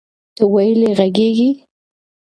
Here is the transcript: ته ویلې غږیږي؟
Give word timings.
ته 0.35 0.43
ویلې 0.53 0.89
غږیږي؟ 0.99 1.49